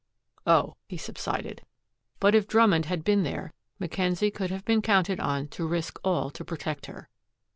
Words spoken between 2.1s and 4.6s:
But if Drummond had been there, Mackenzie could